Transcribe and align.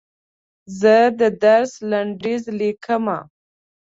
زه 0.79 0.95
د 1.19 1.21
درس 1.43 1.71
لنډیز 1.91 2.43
لیکم. 2.59 3.05